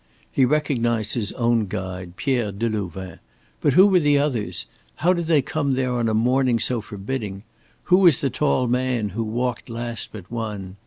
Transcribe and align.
He 0.31 0.45
recognized 0.45 1.13
his 1.13 1.31
own 1.33 1.67
guide, 1.67 2.15
Pierre 2.15 2.51
Delouvain, 2.51 3.19
but 3.61 3.73
who 3.73 3.85
were 3.85 3.99
the 3.99 4.17
others, 4.17 4.65
how 4.95 5.13
did 5.13 5.27
they 5.27 5.43
come 5.43 5.73
there 5.73 5.93
on 5.93 6.09
a 6.09 6.15
morning 6.15 6.57
so 6.57 6.81
forbidding? 6.81 7.43
Who 7.83 7.97
was 7.99 8.19
the 8.19 8.31
tall 8.31 8.67
man 8.67 9.09
who 9.09 9.23
walked 9.23 9.69
last 9.69 10.09
but 10.11 10.31
one? 10.31 10.77